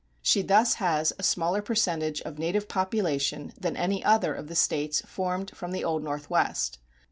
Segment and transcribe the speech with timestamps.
[0.23, 5.01] She thus has a smaller percentage of native population than any other of the States
[5.01, 6.79] formed from the Old Northwest.